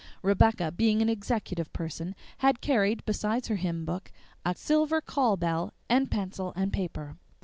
[0.23, 4.11] Rebecca, being an executive person, had carried, besides her hymn book,
[4.43, 7.17] a silver call bell and pencil and paper.